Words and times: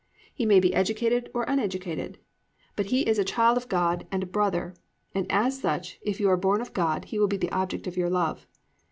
He 0.33 0.47
may 0.47 0.59
be 0.59 0.73
educated 0.73 1.29
or 1.31 1.43
uneducated; 1.43 2.17
but 2.75 2.87
he 2.87 3.01
is 3.03 3.19
a 3.19 3.23
child 3.23 3.55
of 3.55 3.69
God 3.69 4.07
and 4.11 4.23
a 4.23 4.25
brother, 4.25 4.73
and 5.13 5.27
as 5.31 5.59
such 5.59 5.99
if 6.01 6.19
you 6.19 6.27
are 6.27 6.37
born 6.37 6.59
of 6.59 6.73
God, 6.73 7.05
he 7.05 7.19
will 7.19 7.27
be 7.27 7.37
the 7.37 7.51
object 7.51 7.85
of 7.85 7.97
your 7.97 8.09
love. 8.09 8.47